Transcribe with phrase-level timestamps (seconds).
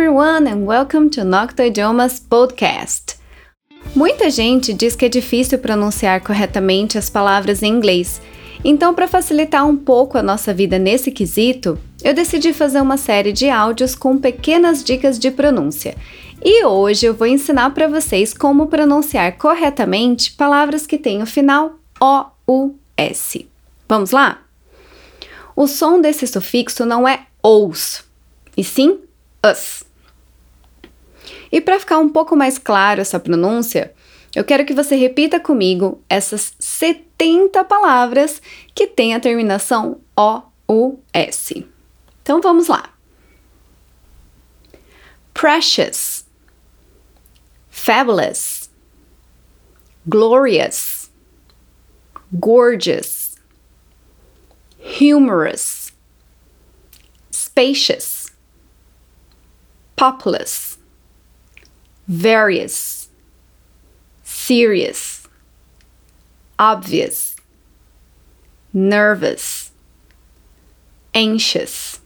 [0.00, 3.16] everyone and welcome to Nocto Idiomas Podcast.
[3.96, 8.22] Muita gente diz que é difícil pronunciar corretamente as palavras em inglês.
[8.64, 13.32] Então, para facilitar um pouco a nossa vida nesse quesito, eu decidi fazer uma série
[13.32, 15.96] de áudios com pequenas dicas de pronúncia.
[16.44, 21.72] E hoje eu vou ensinar para vocês como pronunciar corretamente palavras que têm o final
[22.00, 23.48] O, U, S.
[23.88, 24.42] Vamos lá?
[25.56, 28.04] O som desse sufixo não é OUS,
[28.56, 29.00] e sim
[29.44, 29.87] us.
[31.50, 33.94] E para ficar um pouco mais claro essa pronúncia,
[34.34, 38.42] eu quero que você repita comigo essas 70 palavras
[38.74, 41.66] que têm a terminação O, U, S.
[42.22, 42.90] Então vamos lá.
[45.32, 46.26] Precious,
[47.70, 48.70] fabulous,
[50.06, 51.10] glorious,
[52.32, 53.36] gorgeous,
[55.00, 55.92] humorous,
[57.32, 58.32] spacious,
[59.96, 60.77] populous,
[62.08, 63.08] various,
[64.22, 65.28] serious,
[66.58, 67.36] obvious,
[68.72, 69.70] nervous,
[71.14, 72.00] anxious,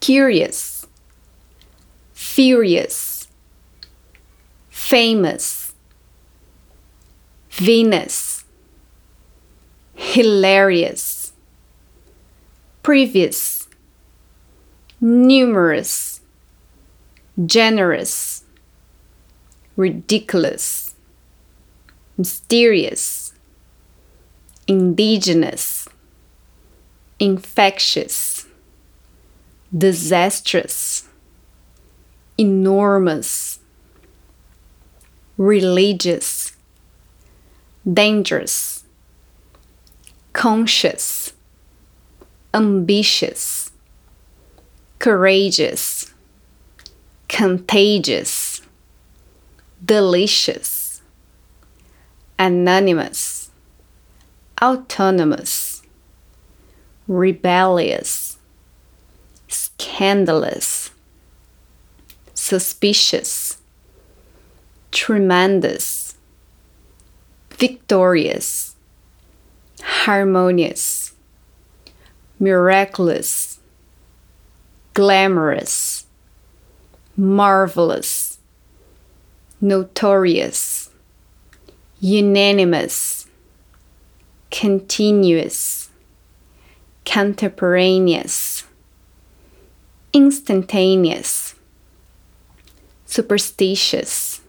[0.00, 0.86] curious,
[2.14, 3.28] furious,
[4.70, 5.66] famous,
[7.56, 8.44] Venus,
[9.94, 11.32] hilarious,
[12.82, 13.66] previous,
[15.00, 16.15] numerous,
[17.44, 18.44] generous,
[19.76, 20.94] ridiculous,
[22.16, 23.34] mysterious,
[24.66, 25.86] indigenous,
[27.18, 28.46] infectious,
[29.76, 31.08] disastrous,
[32.38, 33.58] enormous,
[35.36, 36.52] religious,
[37.90, 38.84] dangerous,
[40.32, 41.34] conscious,
[42.54, 43.70] ambitious,
[44.98, 46.12] courageous,
[47.36, 48.62] contagious,
[49.84, 51.02] delicious,
[52.38, 53.50] anonymous,
[54.62, 55.82] autonomous,
[57.06, 58.38] rebellious,
[59.48, 60.90] scandalous,
[62.32, 63.58] suspicious,
[64.90, 66.16] tremendous,
[67.50, 68.76] victorious,
[69.82, 71.12] harmonious,
[72.40, 73.60] miraculous,
[74.94, 75.85] glamorous,
[77.16, 78.38] marvelous,
[79.60, 80.90] notorious,
[82.00, 83.26] unanimous,
[84.50, 85.90] continuous,
[87.04, 88.64] contemporaneous,
[90.12, 91.54] instantaneous,
[93.06, 94.40] superstitious,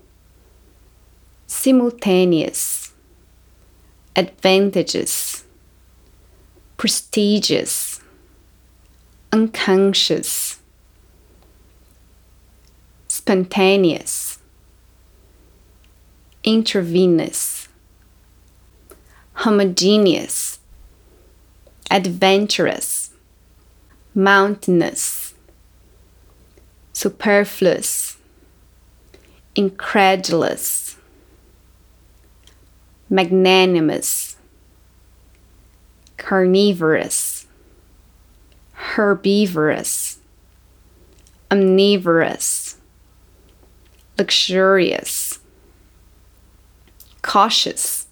[1.46, 2.94] simultaneous,
[4.16, 5.46] advantageous,
[6.76, 8.02] prestigious,
[9.32, 10.57] unconscious,
[13.28, 14.40] spontaneous,
[16.46, 17.68] intravenous,
[19.34, 20.60] homogeneous,
[21.92, 23.12] adventurous,
[24.16, 25.34] mountainous,
[26.94, 28.16] superfluous,
[29.58, 30.96] incredulous,
[33.10, 34.38] magnanimous,
[36.16, 37.46] carnivorous,
[38.72, 40.20] herbivorous,
[41.52, 42.67] omnivorous,
[44.18, 45.40] luxurious,
[47.22, 48.08] cautious,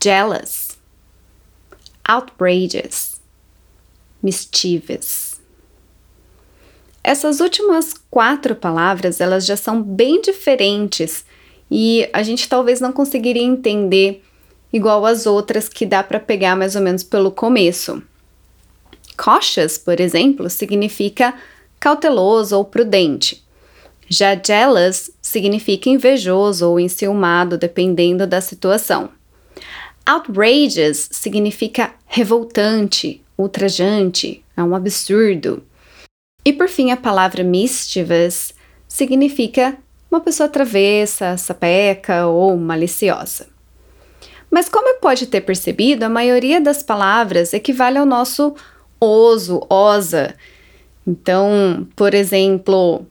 [0.00, 0.78] jealous,
[2.08, 3.20] outrageous,
[4.22, 5.40] mischievous.
[7.04, 11.24] Essas últimas quatro palavras, elas já são bem diferentes
[11.70, 14.22] e a gente talvez não conseguiria entender
[14.72, 18.02] igual as outras que dá para pegar mais ou menos pelo começo.
[19.16, 21.34] Cautious, por exemplo, significa
[21.78, 23.41] cauteloso ou prudente.
[24.12, 29.08] Já jealous significa invejoso ou enciumado, dependendo da situação.
[30.06, 35.62] Outrageous significa revoltante, ultrajante, é um absurdo.
[36.44, 38.52] E por fim, a palavra mischievous
[38.86, 39.78] significa
[40.10, 43.46] uma pessoa travessa, sapeca ou maliciosa.
[44.50, 48.54] Mas como pode ter percebido, a maioria das palavras equivale ao nosso
[49.00, 50.34] oso, osa.
[51.06, 53.06] Então, por exemplo,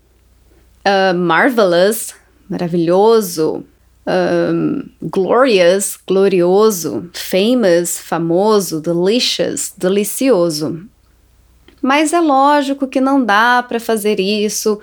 [0.85, 2.13] uh, marvelous,
[2.49, 3.65] maravilhoso,
[4.05, 10.85] um, glorious, glorioso, famous, famoso, delicious, delicioso.
[11.81, 14.79] Mas é lógico que não dá para fazer isso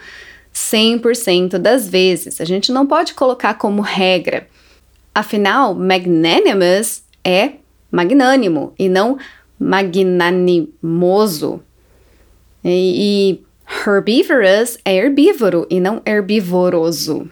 [0.54, 2.40] 100% das vezes.
[2.40, 4.48] A gente não pode colocar como regra.
[5.14, 7.52] Afinal, magnanimous é
[7.90, 9.18] magnânimo e não
[9.58, 11.60] magnanimoso.
[12.64, 17.30] E, e Herbivorous é herbívoro e não herbivoroso.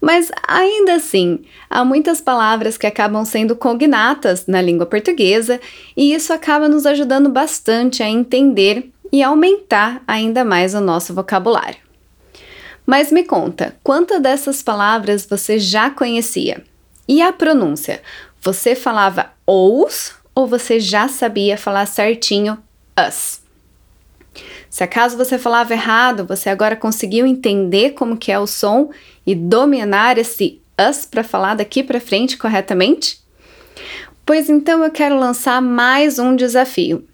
[0.00, 5.60] Mas ainda assim, há muitas palavras que acabam sendo cognatas na língua portuguesa
[5.96, 11.78] e isso acaba nos ajudando bastante a entender e aumentar ainda mais o nosso vocabulário.
[12.86, 16.64] Mas me conta, quantas dessas palavras você já conhecia?
[17.06, 18.00] E a pronúncia?
[18.40, 22.56] Você falava ous ou você já sabia falar certinho
[22.98, 23.42] us?
[24.70, 28.90] Se acaso você falava errado, você agora conseguiu entender como que é o som
[29.26, 33.20] e dominar esse us para falar daqui para frente corretamente?
[34.24, 37.04] Pois então eu quero lançar mais um desafio.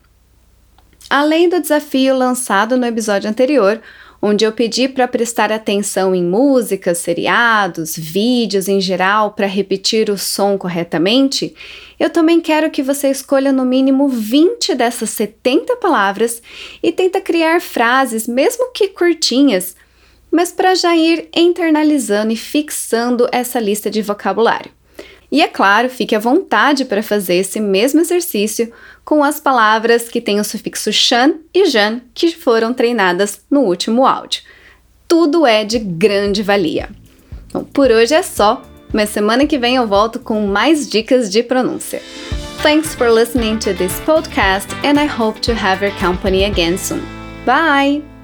[1.08, 3.81] Além do desafio lançado no episódio anterior,
[4.20, 10.18] onde eu pedi para prestar atenção em músicas, seriados, vídeos em geral para repetir o
[10.18, 11.54] som corretamente,
[11.98, 16.42] eu também quero que você escolha no mínimo 20 dessas 70 palavras
[16.82, 19.74] e tenta criar frases, mesmo que curtinhas,
[20.30, 24.70] mas para já ir internalizando e fixando essa lista de vocabulário.
[25.31, 28.73] E é claro, fique à vontade para fazer esse mesmo exercício
[29.05, 34.06] com as palavras que têm o sufixo chan e jan que foram treinadas no último
[34.06, 34.43] áudio.
[35.08, 36.88] Tudo é de grande valia.
[37.52, 38.62] Bom, por hoje é só,
[38.93, 42.00] mas semana que vem eu volto com mais dicas de pronúncia.
[42.62, 47.02] Thanks for listening to this podcast and I hope to have your company again soon.
[47.44, 48.15] Bye!